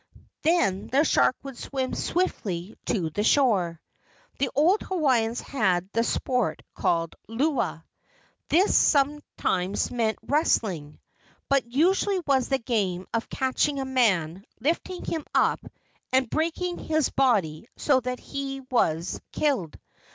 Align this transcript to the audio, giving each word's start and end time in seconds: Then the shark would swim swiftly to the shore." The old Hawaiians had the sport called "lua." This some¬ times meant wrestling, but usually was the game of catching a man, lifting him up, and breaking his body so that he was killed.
Then 0.41 0.87
the 0.87 1.03
shark 1.03 1.35
would 1.43 1.55
swim 1.59 1.93
swiftly 1.93 2.73
to 2.87 3.11
the 3.11 3.23
shore." 3.23 3.79
The 4.39 4.49
old 4.55 4.81
Hawaiians 4.81 5.41
had 5.41 5.91
the 5.93 6.03
sport 6.03 6.63
called 6.73 7.15
"lua." 7.27 7.85
This 8.49 8.71
some¬ 8.71 9.21
times 9.37 9.91
meant 9.91 10.17
wrestling, 10.23 10.99
but 11.49 11.71
usually 11.71 12.19
was 12.25 12.49
the 12.49 12.57
game 12.57 13.05
of 13.13 13.29
catching 13.29 13.79
a 13.79 13.85
man, 13.85 14.43
lifting 14.59 15.05
him 15.05 15.23
up, 15.35 15.59
and 16.11 16.27
breaking 16.31 16.79
his 16.79 17.11
body 17.11 17.67
so 17.77 17.99
that 17.99 18.19
he 18.19 18.61
was 18.71 19.21
killed. 19.31 19.77